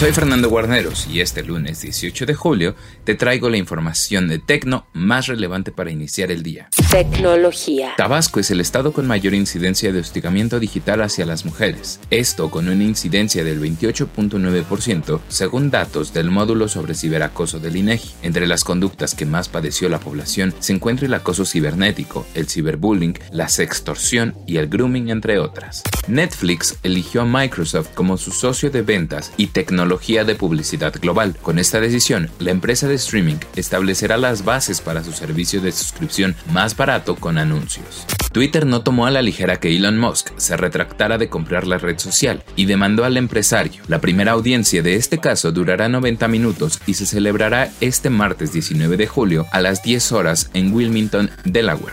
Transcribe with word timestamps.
Soy 0.00 0.12
Fernando 0.12 0.48
Guarneros 0.48 1.06
y 1.08 1.20
este 1.20 1.42
lunes 1.42 1.82
18 1.82 2.24
de 2.24 2.32
julio 2.32 2.74
te 3.04 3.14
traigo 3.14 3.50
la 3.50 3.58
información 3.58 4.28
de 4.28 4.38
Tecno 4.38 4.86
más 4.94 5.26
relevante 5.26 5.72
para 5.72 5.90
iniciar 5.90 6.30
el 6.30 6.42
día. 6.42 6.70
Tecnología. 6.90 7.92
Tabasco 7.98 8.40
es 8.40 8.50
el 8.50 8.62
estado 8.62 8.94
con 8.94 9.06
mayor 9.06 9.34
incidencia 9.34 9.92
de 9.92 10.00
hostigamiento 10.00 10.58
digital 10.58 11.02
hacia 11.02 11.26
las 11.26 11.44
mujeres, 11.44 12.00
esto 12.08 12.50
con 12.50 12.70
una 12.70 12.82
incidencia 12.82 13.44
del 13.44 13.60
28.9% 13.60 15.20
según 15.28 15.70
datos 15.70 16.14
del 16.14 16.30
módulo 16.30 16.68
sobre 16.68 16.94
ciberacoso 16.94 17.58
del 17.58 17.76
INEGI. 17.76 18.12
Entre 18.22 18.46
las 18.46 18.64
conductas 18.64 19.14
que 19.14 19.26
más 19.26 19.50
padeció 19.50 19.90
la 19.90 20.00
población 20.00 20.54
se 20.60 20.72
encuentra 20.72 21.08
el 21.08 21.12
acoso 21.12 21.44
cibernético, 21.44 22.26
el 22.34 22.48
ciberbullying, 22.48 23.18
la 23.32 23.50
sextorsión 23.50 24.34
y 24.46 24.56
el 24.56 24.68
grooming 24.68 25.10
entre 25.10 25.38
otras. 25.38 25.82
Netflix 26.08 26.78
eligió 26.84 27.20
a 27.20 27.26
Microsoft 27.26 27.90
como 27.94 28.16
su 28.16 28.32
socio 28.32 28.70
de 28.70 28.80
ventas 28.80 29.34
y 29.36 29.48
tecnología 29.48 29.89
de 29.98 30.34
publicidad 30.34 30.94
global. 31.00 31.36
Con 31.42 31.58
esta 31.58 31.80
decisión, 31.80 32.30
la 32.38 32.50
empresa 32.50 32.86
de 32.86 32.94
streaming 32.94 33.36
establecerá 33.56 34.16
las 34.16 34.44
bases 34.44 34.80
para 34.80 35.02
su 35.02 35.12
servicio 35.12 35.60
de 35.60 35.72
suscripción 35.72 36.36
más 36.52 36.76
barato 36.76 37.16
con 37.16 37.38
anuncios. 37.38 38.06
Twitter 38.32 38.66
no 38.66 38.82
tomó 38.82 39.06
a 39.06 39.10
la 39.10 39.22
ligera 39.22 39.58
que 39.58 39.74
Elon 39.74 39.98
Musk 39.98 40.30
se 40.36 40.56
retractara 40.56 41.18
de 41.18 41.28
comprar 41.28 41.66
la 41.66 41.78
red 41.78 41.98
social 41.98 42.44
y 42.54 42.66
demandó 42.66 43.04
al 43.04 43.16
empresario. 43.16 43.82
La 43.88 44.00
primera 44.00 44.32
audiencia 44.32 44.82
de 44.82 44.94
este 44.94 45.18
caso 45.18 45.50
durará 45.50 45.88
90 45.88 46.28
minutos 46.28 46.80
y 46.86 46.94
se 46.94 47.06
celebrará 47.06 47.72
este 47.80 48.10
martes 48.10 48.52
19 48.52 48.96
de 48.96 49.06
julio 49.08 49.46
a 49.50 49.60
las 49.60 49.82
10 49.82 50.12
horas 50.12 50.50
en 50.54 50.72
Wilmington, 50.72 51.30
Delaware. 51.44 51.92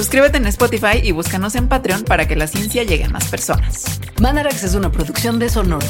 Suscríbete 0.00 0.38
en 0.38 0.46
Spotify 0.46 0.98
y 1.02 1.12
búscanos 1.12 1.54
en 1.56 1.68
Patreon 1.68 2.04
para 2.04 2.26
que 2.26 2.34
la 2.34 2.46
ciencia 2.46 2.84
llegue 2.84 3.04
a 3.04 3.10
más 3.10 3.28
personas. 3.28 4.00
Mandarax 4.18 4.64
es 4.64 4.74
una 4.74 4.90
producción 4.90 5.38
de 5.38 5.50
Sonoro. 5.50 5.86